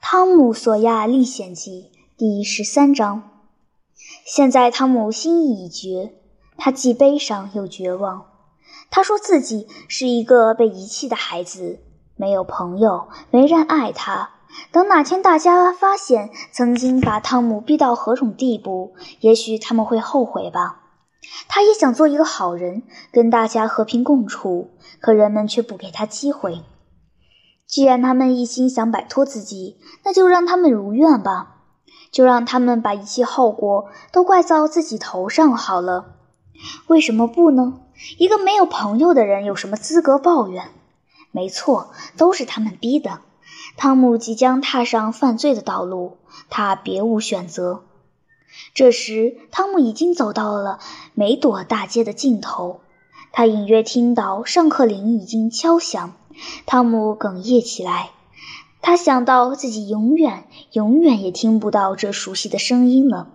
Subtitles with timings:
[0.00, 3.30] 汤姆·索亚历险记第十三章。
[4.24, 6.14] 现在汤姆心意已决，
[6.56, 8.26] 他既悲伤又绝望。
[8.90, 11.80] 他说自己是一个被遗弃的孩子，
[12.14, 14.30] 没有朋友，没人爱他。
[14.70, 20.82] 等哪天大家发现曾经把汤姆逼到何种地步，也许他们会后悔吧。
[21.48, 24.70] 他也想做一个好人，跟大家和平共处，
[25.00, 26.62] 可人们却不给他机会。
[27.66, 31.56] 既然他们一心想摆脱自己，那就让他们如愿吧，
[32.10, 36.14] 就让他们把一切后果都怪到自己头上好了。
[36.86, 37.80] 为什么不呢？
[38.18, 40.68] 一个没有朋友的人有什么资格抱怨？
[41.32, 43.20] 没错，都是他们逼的。
[43.76, 46.16] 汤姆即将踏上犯罪的道路，
[46.48, 47.82] 他别无选择。
[48.72, 50.78] 这时，汤姆已经走到了
[51.14, 52.80] 梅朵大街的尽头，
[53.32, 56.14] 他隐约听到上课铃已经敲响。
[56.66, 58.10] 汤姆哽咽起来，
[58.82, 63.28] 他想到自己永远、永远也听不到这熟悉的声音了。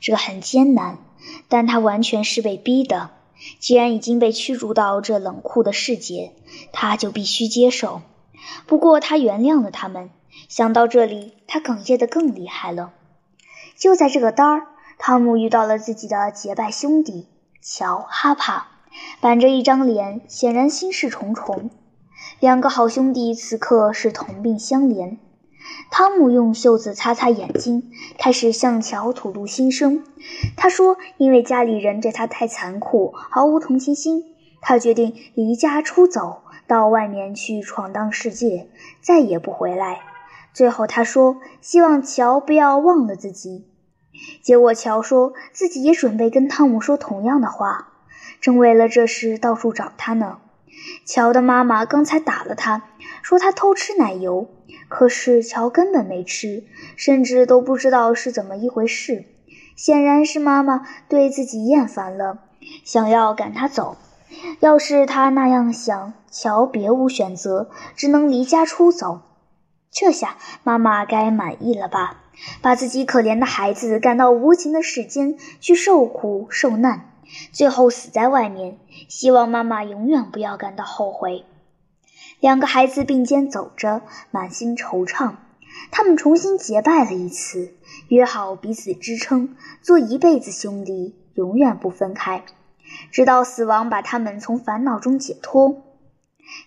[0.00, 0.98] 这很艰难，
[1.48, 3.10] 但他完全是被逼的。
[3.60, 6.32] 既然已经被驱逐到这冷酷的世界，
[6.72, 8.02] 他就必须接受。
[8.66, 10.10] 不过，他原谅了他们。
[10.48, 12.92] 想到这里，他哽咽得更厉害了。
[13.76, 14.66] 就在这个当儿，
[14.98, 17.26] 汤姆遇到了自己的结拜兄弟
[17.62, 18.66] 乔、哈帕，
[19.20, 21.70] 板着一张脸，显然心事重重。
[22.40, 25.16] 两个好兄弟此刻是同病相怜。
[25.90, 30.04] 汤姆用袖子擦擦眼睛，开始向乔吐露心声。
[30.56, 38.68] 他说：“因为家里人对他太残酷，毫无同情心，他决定离家出走，到外面去闯荡世界，
[39.00, 40.02] 再也不回来。”
[40.54, 43.66] 最后他说：“希望乔不要忘了自己。”
[44.42, 47.88] 结果乔说自己也准备跟汤姆说同样的话，
[48.40, 50.38] 正为了这事到处找他呢。
[51.04, 52.82] 乔的妈妈刚才打了他，
[53.22, 54.48] 说他偷吃奶油。
[54.88, 56.64] 可是乔根本没吃，
[56.96, 59.26] 甚至都不知道是怎么一回事。
[59.76, 62.38] 显然是妈妈对自己厌烦了，
[62.84, 63.96] 想要赶他走。
[64.60, 69.20] 要是他那样想，乔别无选择，只能离家出走。
[69.90, 72.22] 这下妈妈该满意了吧？
[72.62, 77.07] 把自己可怜的孩子赶到无情的世间去受苦受难。
[77.52, 78.78] 最后死在外面，
[79.08, 81.44] 希望妈妈永远不要感到后悔。
[82.40, 85.34] 两个孩子并肩走着，满心惆怅。
[85.90, 87.74] 他们重新结拜了一次，
[88.08, 92.44] 约好彼此支撑，做一辈子兄弟，永远不分开，
[93.10, 95.82] 直到死亡把他们从烦恼中解脱。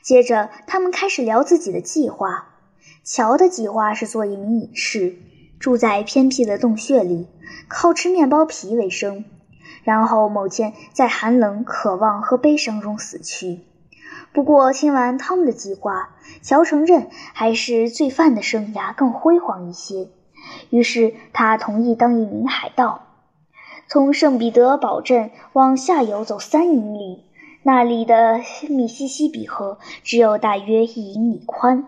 [0.02, 2.48] 接着，他们开始聊自己的计划。
[3.04, 5.16] 乔的计划是做一名隐士，
[5.60, 7.28] 住在偏僻的洞穴里，
[7.68, 9.26] 靠吃面包皮为生。
[9.84, 13.62] 然后某天在寒冷、渴望和悲伤中死去。
[14.34, 16.10] 不过听完汤姆的计划，
[16.42, 20.10] 乔承认还是罪犯的生涯更辉煌一些。
[20.70, 23.08] 于是他同意当一名海盗，
[23.88, 27.26] 从圣彼得堡镇往下游走三英里，
[27.64, 28.40] 那里的
[28.70, 31.84] 密西西比河只有大约一英里宽。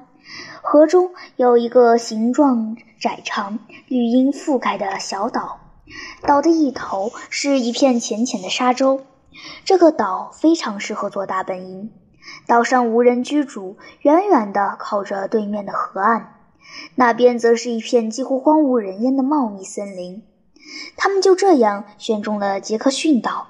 [0.62, 5.63] 河中有一个形状窄长、绿荫覆盖的小岛。
[6.22, 9.02] 岛的一头是一片浅浅的沙洲，
[9.66, 11.92] 这个岛非常适合做大本营。
[12.48, 16.36] 岛上无人居住，远远的靠着对面的河岸，
[16.96, 20.24] 那边则是一片几乎荒无人烟的茂密森林。
[20.96, 23.48] 他们就这样选中了杰克逊岛。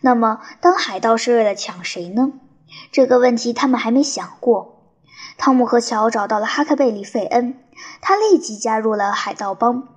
[0.00, 2.32] 那么，当海盗是为了抢谁呢？
[2.90, 4.94] 这个问题他们还没想过。
[5.36, 7.54] 汤姆和乔找到了哈克贝利·费恩，
[8.00, 9.88] 他立即加入了海盗帮。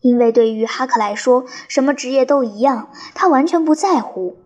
[0.00, 4.36] 因为对于哈克来说，什么职业都一样，他完全不在乎。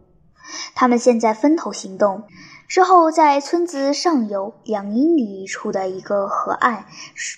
[0.75, 2.25] 他们现在分头行动，
[2.67, 6.87] 之后在村子上游两英里处的一个河岸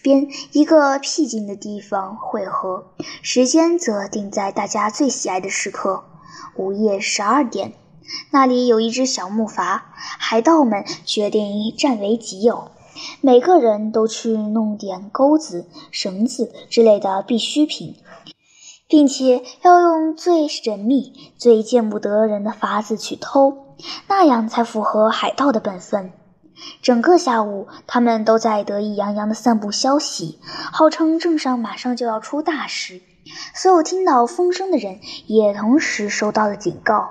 [0.02, 2.86] 边一个僻静的地方汇合，
[3.22, 6.04] 时间则定在大家最喜爱的时刻——
[6.56, 7.74] 午夜十二点。
[8.30, 12.70] 那里有一只小木筏，海盗们决定占为己有。
[13.20, 17.96] 每个人都去弄点钩子、绳子之类的必需品，
[18.88, 23.76] 并且要用最神秘、最见不得人的法子去偷，
[24.08, 26.12] 那样才符合海盗的本分。
[26.82, 33.00] 整个下午，他们都在得意洋洋地散布消息，号称镇上马上就要出大事。
[33.54, 37.10] 所有听到风声的人也同时收到了警告：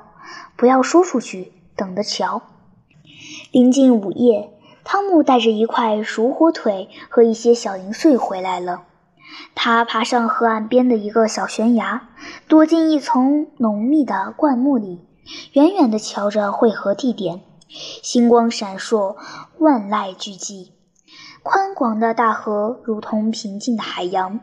[0.55, 2.43] 不要说出去，等着瞧。
[3.51, 4.51] 临近午夜。
[4.83, 8.83] 汤姆带着一块熟火腿和一些小零碎回来了。
[9.55, 12.09] 他爬上河岸边的一个小悬崖，
[12.47, 15.05] 躲进一丛浓密的灌木里，
[15.53, 17.41] 远远地瞧着汇合地点。
[17.69, 19.15] 星光闪烁，
[19.57, 20.71] 万籁俱寂。
[21.43, 24.41] 宽广的大河如同平静的海洋。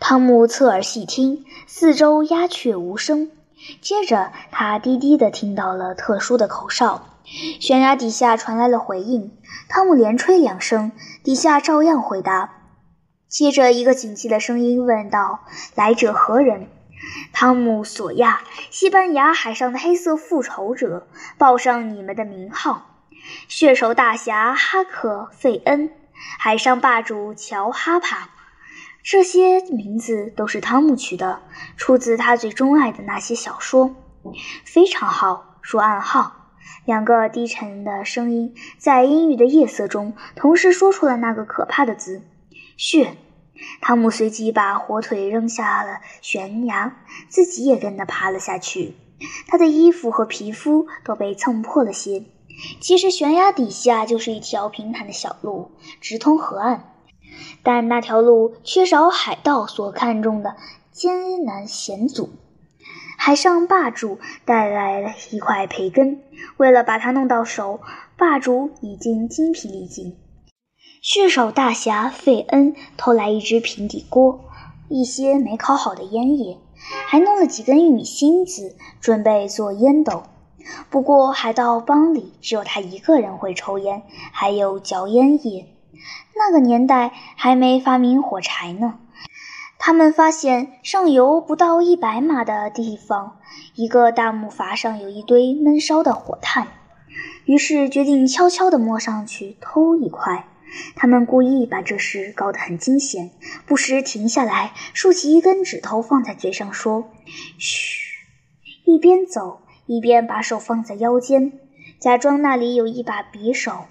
[0.00, 3.30] 汤姆侧耳细听，四周鸦雀无声。
[3.80, 7.02] 接着，他低低地听到了特殊的口哨，
[7.60, 9.36] 悬崖底下传来了回应。
[9.68, 10.92] 汤姆连吹两声，
[11.22, 12.50] 底下照样回答。
[13.28, 15.40] 接着，一个警惕的声音问道
[15.74, 16.68] ：“来者何人？”
[17.32, 22.86] 汤姆·索亚，西班牙海上的黑色复仇者，报上你们的名号。
[23.48, 25.90] 血手大侠哈克·费恩，
[26.38, 28.30] 海上霸主乔·哈帕。
[29.02, 31.42] 这些名字都是汤姆取的，
[31.76, 33.94] 出自他最钟爱的那些小说。
[34.64, 36.43] 非常好，说暗号。
[36.84, 42.22] 两个低沉的声音在阴郁的夜色中同时说出了那个可怕的字
[42.76, 43.16] “血”。
[43.80, 46.96] 汤姆随即把火腿扔下了悬崖，
[47.28, 48.94] 自己也跟着爬了下去。
[49.46, 52.24] 他的衣服和皮肤都被蹭破了些。
[52.80, 55.70] 其实悬崖底下就是一条平坦的小路，
[56.00, 56.92] 直通河岸。
[57.62, 60.56] 但那条路缺少海盗所看重的
[60.92, 62.30] 艰难险阻。
[63.16, 66.20] 海上霸主带来了一块培根，
[66.56, 67.80] 为了把它弄到手，
[68.16, 70.16] 霸主已经精疲力尽。
[71.00, 74.44] 血手大侠费恩偷来一只平底锅，
[74.88, 76.58] 一些没烤好的烟叶，
[77.06, 80.24] 还弄了几根玉米芯子，准备做烟斗。
[80.88, 84.02] 不过海盗帮里只有他一个人会抽烟，
[84.32, 85.66] 还有嚼烟叶。
[86.36, 88.98] 那个年代还没发明火柴呢。
[89.86, 93.36] 他们发现上游不到一百码的地方，
[93.74, 96.68] 一个大木筏上有一堆闷烧的火炭，
[97.44, 100.48] 于是决定悄悄地摸上去偷一块。
[100.96, 103.32] 他们故意把这事搞得很惊险，
[103.66, 107.10] 不时停下来，竖起一根指头放在嘴上说
[107.60, 108.24] ：“嘘。”
[108.88, 111.60] 一边走一边把手放在腰间，
[112.00, 113.84] 假装那里有一把匕首。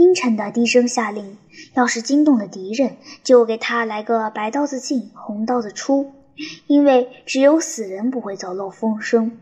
[0.00, 1.36] 阴沉的低声下令
[1.76, 6.14] ：“要是惊动了敌人，就给他来个白刀子进，红刀子出，
[6.66, 9.38] 因为只有死人不会走漏风声。”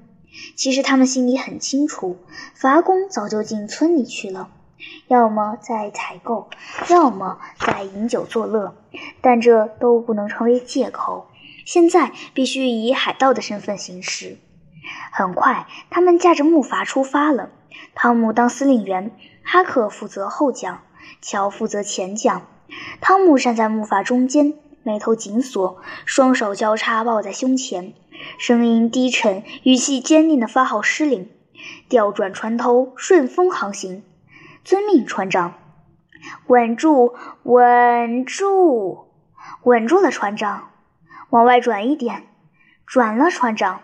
[0.56, 2.16] 其实他们心里很清楚，
[2.55, 4.50] 伐工早就进村里去了，
[5.06, 6.50] 要么在采购，
[6.90, 8.75] 要么在饮酒作乐，
[9.20, 11.28] 但这都不能成为借口。
[11.64, 14.38] 现在必须以海盗的身份行事。
[15.12, 17.50] 很快，他们驾着木筏出发了。
[17.94, 19.10] 汤姆当司令员。
[19.50, 20.82] 哈克负责后桨，
[21.22, 22.42] 乔负责前桨。
[23.00, 24.52] 汤姆站在木筏中间，
[24.82, 27.94] 眉头紧锁，双手交叉抱在胸前，
[28.38, 31.30] 声音低沉，语气坚定地发号施令
[31.88, 34.02] ：“调转船头，顺风航行。”
[34.64, 35.54] 遵命，船长。
[36.48, 37.14] 稳住，
[37.44, 39.06] 稳住，
[39.62, 40.69] 稳住了，船长。
[41.31, 42.26] 往外转一点，
[42.84, 43.81] 转了，船长。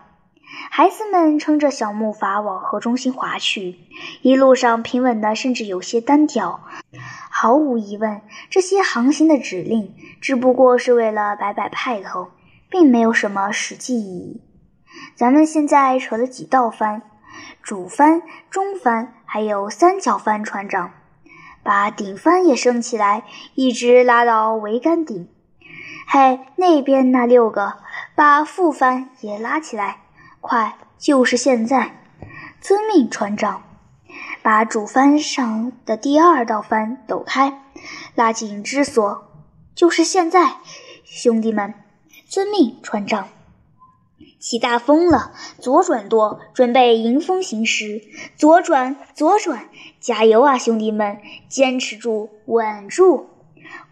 [0.69, 3.79] 孩子们撑着小木筏往河中心划去，
[4.21, 6.61] 一路上平稳的，甚至有些单调。
[7.29, 12.29] 毫无疑问，这些航行的指令只不过是为了摆摆派头，
[12.69, 14.41] 并没有什么实际意义。
[15.15, 17.01] 咱们现在扯了几道帆，
[17.61, 20.43] 主帆、中帆，还有三角帆。
[20.43, 20.91] 船长，
[21.63, 23.23] 把顶帆也升起来，
[23.55, 25.27] 一直拉到桅杆顶。
[26.07, 27.73] 嘿，那边那六个，
[28.15, 29.97] 把副帆也拉起来。
[30.45, 32.03] 快，就是现在！
[32.61, 33.63] 遵命，船长。
[34.43, 37.63] 把主帆上的第二道帆抖开，
[38.13, 39.31] 拉紧支索。
[39.73, 40.57] 就是现在，
[41.03, 41.73] 兄弟们！
[42.27, 43.27] 遵命，船长。
[44.39, 48.03] 起大风了，左转舵，准备迎风行驶。
[48.37, 49.67] 左转，左转！
[49.99, 51.19] 加油啊，兄弟们！
[51.49, 53.31] 坚持住，稳住，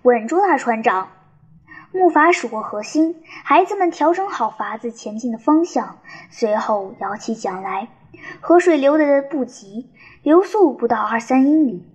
[0.03, 1.09] 稳住啊，船长！
[1.95, 5.99] 木筏驶过河心，孩子们调整好筏子前进的方向，
[6.31, 7.87] 随后摇起桨来。
[8.41, 9.91] 河水流得不急，
[10.23, 11.87] 流速不到二三英里。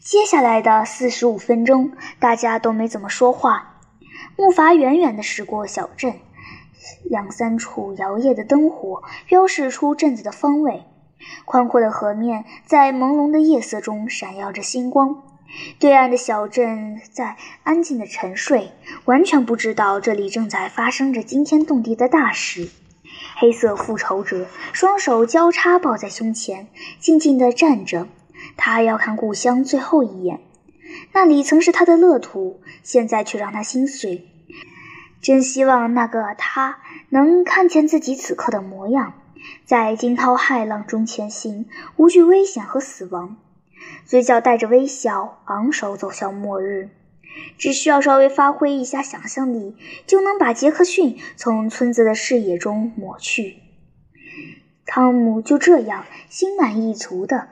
[0.00, 3.80] 接下来的四十五分钟，大家都没怎么说话。
[4.34, 6.14] 木筏远远地驶过小镇，
[7.04, 10.84] 两三处摇曳的灯火标示出镇子的方位。
[11.44, 15.22] 宽阔的河面在朦胧的夜色中闪耀着星光。
[15.78, 18.72] 对岸的小镇在安静的沉睡，
[19.04, 22.68] 完全不知道这里正在发生着惊天动地的大事。
[23.36, 26.68] 黑色复仇者双手交叉抱在胸前，
[27.00, 28.06] 静静地站着。
[28.56, 30.40] 他要看故乡最后一眼，
[31.12, 34.28] 那里曾是他的乐土，现在却让他心碎。
[35.20, 36.78] 真希望那个他
[37.08, 39.14] 能看见自己此刻的模样，
[39.64, 43.36] 在惊涛骇浪中前行，无惧危险和死亡。
[44.04, 46.90] 嘴角带着微笑，昂首走向末日。
[47.56, 49.76] 只需要稍微发挥一下想象力，
[50.06, 53.58] 就能把杰克逊从村子的视野中抹去。
[54.86, 57.48] 汤姆就这样心满意足的，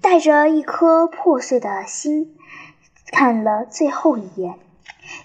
[0.00, 2.36] 带着一颗破碎的心，
[3.12, 4.58] 看了最后一眼。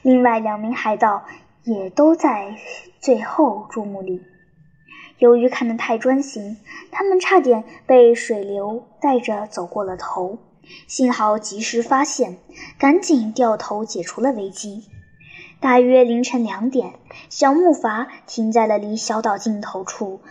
[0.03, 1.25] 另外两名海盗
[1.63, 2.57] 也都在
[2.99, 4.21] 最后注目里。
[5.21, 6.57] 由于看得太专心，
[6.89, 10.39] 他们差点被水流带着走过了头。
[10.87, 12.37] 幸好及时发现，
[12.79, 14.85] 赶紧掉头解除了危机。
[15.59, 16.93] 大约凌晨两点，
[17.29, 20.21] 小木筏停在了离小岛尽头处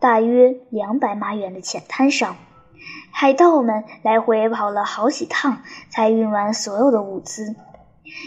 [0.00, 2.36] 大约两百码远的浅滩上。
[3.12, 7.54] 海盗们来回跑了好几趟，才运完所有的物资。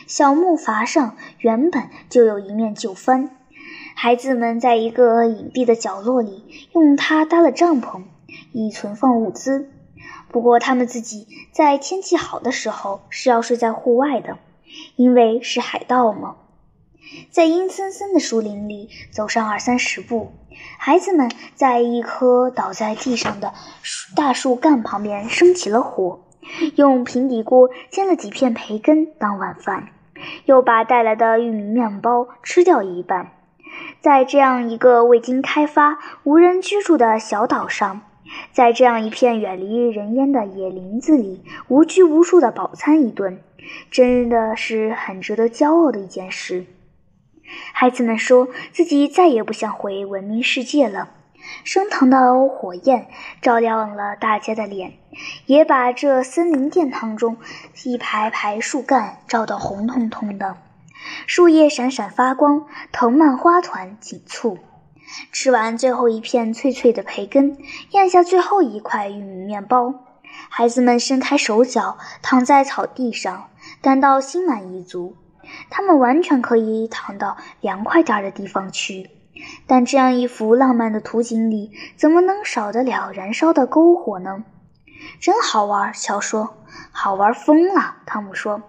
[0.07, 3.29] 小木筏上原本就有一面旧帆，
[3.95, 8.03] 孩子们在一个隐蔽的角落里用它搭了帐篷，
[8.51, 9.69] 以存放物资。
[10.29, 14.37] 不过，他们自己在天气好的时候是要睡在户外的，
[14.95, 16.35] 因为是海盗嘛。
[17.29, 20.31] 在阴森森的树林里走上二三十步，
[20.79, 23.53] 孩子们在一棵倒在地上的
[24.15, 26.21] 大树干旁边生起了火，
[26.75, 29.89] 用平底锅煎了几片培根当晚饭，
[30.45, 33.31] 又把带来的玉米面包吃掉一半。
[34.01, 38.01] 在这样一个未经开发、无人居住的小岛上，
[38.51, 43.41] 在这样一片远离人烟的野林子里，无拘无束地饱餐一顿，
[43.91, 46.65] 真的是很值得骄傲的一件事。
[47.73, 51.09] 孩子们说自己再也不想回文明世界了。
[51.65, 53.07] 升腾的火焰
[53.41, 54.93] 照亮了大家的脸，
[55.45, 57.35] 也把这森林殿堂中
[57.83, 60.55] 一排排树干照得红彤彤的，
[61.27, 64.57] 树叶闪闪发光，藤蔓花团锦簇。
[65.31, 67.57] 吃完最后一片脆脆的培根，
[67.91, 69.93] 咽下最后一块玉米面包，
[70.49, 73.49] 孩子们伸开手脚，躺在草地上，
[73.81, 75.15] 感到心满意足。
[75.69, 79.09] 他们完全可以躺到凉快点的地方去，
[79.67, 84.45] 但这样一幅浪漫的图景里，怎么能少得了燃烧的篝火呢？
[85.19, 86.55] 真好玩，乔说。
[86.91, 88.61] 好玩疯了，汤姆说。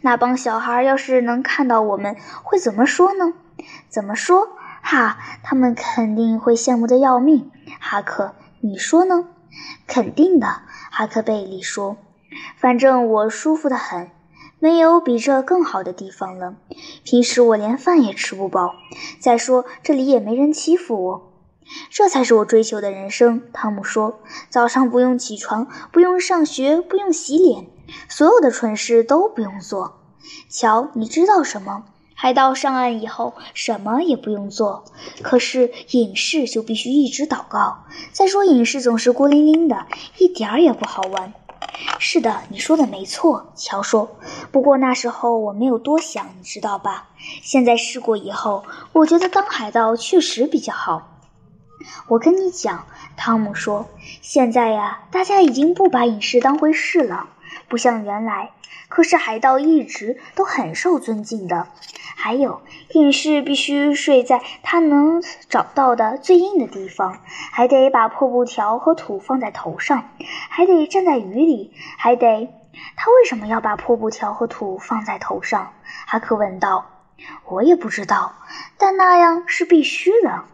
[0.00, 3.32] 那帮小孩要是能看到我们，会怎么说呢？
[3.88, 4.48] 怎么说？
[4.82, 7.50] 哈，他们肯定会羡慕的要命。
[7.78, 9.26] 哈克，你说呢？
[9.86, 10.46] 肯定的，
[10.90, 11.96] 哈克贝利说。
[12.56, 14.10] 反正我舒服得很。
[14.62, 16.54] 没有比这更好的地方了。
[17.02, 18.74] 平时我连饭也吃不饱。
[19.18, 21.29] 再说这里也没人欺负我，
[21.90, 23.42] 这才是我追求的人生。
[23.52, 27.66] 汤姆说：“早上不用起床，不用上学，不用洗脸，
[28.08, 30.00] 所有的蠢事都不用做。
[30.48, 31.84] 瞧，你知道什么？
[32.14, 34.84] 海盗上岸以后什么也不用做。
[35.22, 37.84] 可是隐士就必须一直祷告。
[38.12, 39.86] 再说隐士总是孤零零的，
[40.18, 41.32] 一点儿也不好玩。”
[41.98, 44.16] 是的，你说的没错，乔说。
[44.50, 47.08] 不过那时候我没有多想，你知道吧？
[47.42, 51.19] 现在试过以后，我觉得当海盗确实比较好。
[52.08, 53.88] 我跟你讲，汤姆说，
[54.20, 57.28] 现在呀，大家已经不把隐士当回事了，
[57.68, 58.50] 不像原来。
[58.88, 61.68] 可是海盗一直都很受尊敬的。
[62.16, 62.60] 还有，
[62.92, 67.20] 隐士必须睡在他能找到的最硬的地方，
[67.52, 70.10] 还得把破布条和土放在头上，
[70.48, 72.52] 还得站在雨里，还得……
[72.96, 75.72] 他为什么要把破布条和土放在头上？
[76.06, 76.86] 哈克问道。
[77.44, 78.34] 我也不知道，
[78.78, 80.44] 但那样是必须的。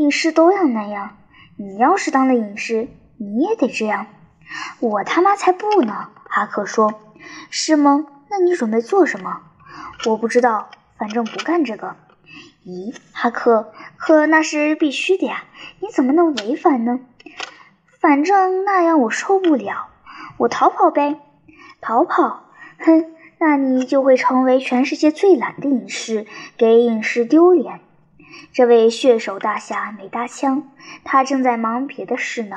[0.00, 1.18] 隐士都要那样。
[1.58, 2.88] 你要是当了隐士，
[3.18, 4.06] 你也得这样。
[4.78, 6.08] 我他妈才不呢！
[6.24, 6.94] 哈克说。
[7.50, 8.06] 是吗？
[8.30, 9.42] 那你准备做什么？
[10.06, 10.70] 我不知道。
[10.96, 11.96] 反正不干这个。
[12.64, 15.44] 咦，哈克，可那是必须的呀！
[15.80, 17.00] 你怎么能违反呢？
[18.00, 19.88] 反正那样我受不了。
[20.38, 21.20] 我逃跑呗。
[21.82, 22.44] 逃跑？
[22.78, 23.04] 哼，
[23.36, 26.26] 那你就会成为全世界最懒的隐士，
[26.56, 27.80] 给隐士丢脸。
[28.52, 30.70] 这位血手大侠没搭腔，
[31.04, 32.56] 他正在忙别的事呢。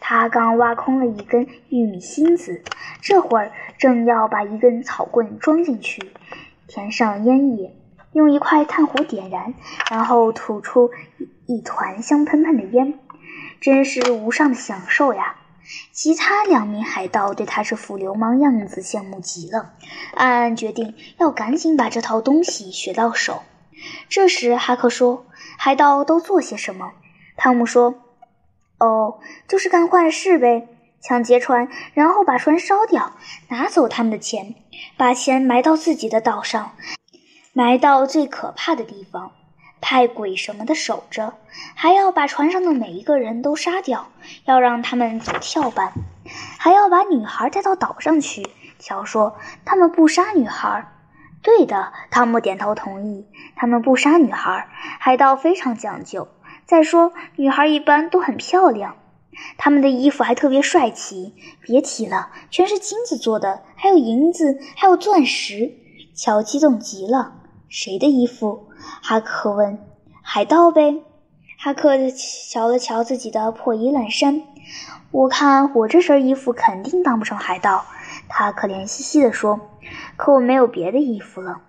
[0.00, 2.62] 他刚挖空了一根玉米芯子，
[3.00, 6.12] 这会儿正要把一根草棍装进去。
[6.66, 7.76] 填上烟叶，
[8.12, 9.54] 用一块炭火点燃，
[9.90, 10.90] 然后吐出
[11.46, 12.98] 一一团香喷喷的烟，
[13.60, 15.36] 真是无上的享受呀！
[15.92, 19.72] 其他两名海盗对他这副流氓样子羡慕极了，
[20.14, 23.42] 暗暗决定要赶紧把这套东西学到手。
[24.08, 25.26] 这时，哈克说
[25.58, 26.92] ：“海盗都做些什么？”
[27.36, 27.94] 汤姆说
[28.78, 30.68] ：“哦，就是干坏事呗。”
[31.02, 33.12] 抢劫船，然后把船烧掉，
[33.48, 34.54] 拿走他们的钱，
[34.96, 36.74] 把钱埋到自己的岛上，
[37.52, 39.32] 埋到最可怕的地方，
[39.82, 41.34] 派鬼什么的守着，
[41.74, 44.06] 还要把船上的每一个人都杀掉，
[44.46, 45.92] 要让他们走跳板，
[46.58, 48.48] 还要把女孩带到岛上去。
[48.78, 49.36] 乔说
[49.66, 50.90] ：“他们不杀女孩。”
[51.44, 53.26] 对的，汤姆点头同意。
[53.54, 54.66] 他们不杀女孩，
[54.98, 56.26] 海盗非常讲究。
[56.64, 58.96] 再说，女孩一般都很漂亮。
[59.58, 65.74] 他们的衣服还特别帅气，别提了，全是金子做的，还有银子，还有钻石。
[66.14, 67.34] 乔激动极了。
[67.68, 68.68] 谁的衣服？
[69.02, 69.78] 哈克问。
[70.22, 71.02] 海盗呗。
[71.58, 74.42] 哈克瞧了瞧自己的破衣烂衫，
[75.10, 77.84] 我看我这身衣服肯定当不成海盗。
[78.28, 79.60] 他可怜兮兮地说
[80.16, 81.60] ：“可我没有别的衣服了。”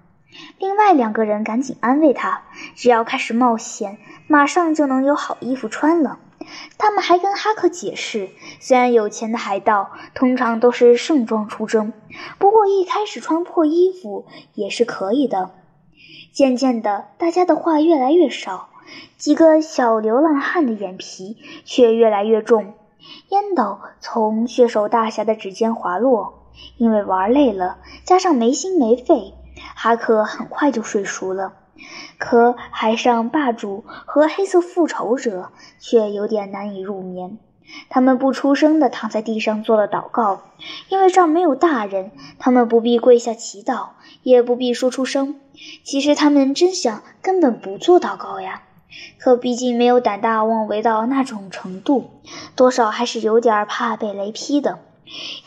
[0.59, 2.43] 另外两个人赶紧安慰他
[2.75, 3.97] ：“只要开始冒险，
[4.27, 6.19] 马上就能有好衣服穿了。”
[6.77, 11.91] 他们还跟哈克解释，虽然有钱的海盗通常都是盛装出征，
[12.37, 15.51] 不过一开始穿破衣服也是可以的。
[16.31, 18.69] 渐渐的，大家的话越来越少，
[19.17, 22.73] 几个小流浪汉的眼皮却越来越重，
[23.29, 26.44] 烟斗从血手大侠的指尖滑落。
[26.77, 29.33] 因为玩累了，加上没心没肺，
[29.75, 31.53] 哈克很快就睡熟了。
[32.17, 37.37] 可海上霸主和黑色复仇者却有点难以入眠。
[37.89, 40.41] 他们不出声地躺在地上做了祷告，
[40.87, 43.87] 因为这儿没有大人，他们不必跪下祈祷，
[44.21, 45.39] 也不必说出声。
[45.83, 48.61] 其实他们真想根本不做祷告呀，
[49.17, 52.11] 可毕竟没有胆大妄为到那种程度，
[52.55, 54.79] 多少还是有点怕被雷劈的。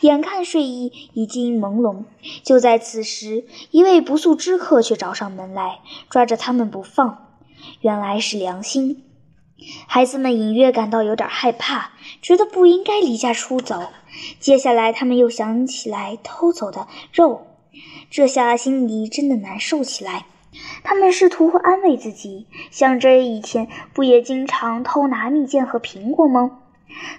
[0.01, 2.05] 眼看睡意已经朦胧，
[2.43, 7.27] 就在此时，一位不速之客却找上门来，抓着他们不放。
[7.81, 9.03] 原来是良心。
[9.87, 13.89] 孩子们隐约感到有点害怕，觉得不应该离家出走。
[14.39, 17.45] 接下来，他们又想起来偷走的肉，
[18.09, 20.25] 这下心里真的难受起来。
[20.83, 26.58] 他们试图安慰自己，想着以前不也经常偷拿蜜饯和苹果吗？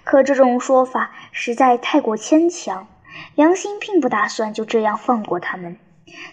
[0.04, 2.88] 可这种说法实在太过牵强，
[3.34, 5.76] 良心并不打算就这样放过他们。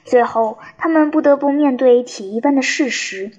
[0.04, 3.32] 最后，他们不得不面对铁一般的事实：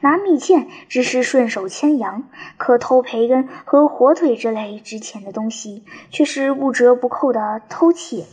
[0.00, 8.26] 拿蜜饯只是顺手牵羊，可偷培根和火腿这类值钱的东西却是不折不扣的偷窃，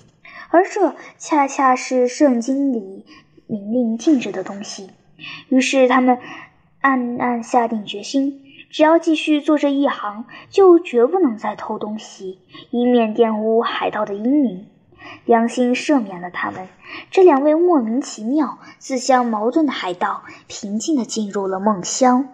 [0.50, 3.06] 而这恰恰是圣经里
[3.48, 4.90] 明令禁止的东西。
[5.48, 6.20] 于是，他们
[6.82, 8.43] 暗暗下定决心。
[8.74, 12.40] 只要继续做这一行，就绝不能再偷东西，
[12.72, 14.66] 以免玷污海盗的英名。
[15.26, 16.68] 良心赦免了他们，
[17.12, 22.30] 这两位莫名其妙、自相矛盾的海盗平静地进入了梦乡。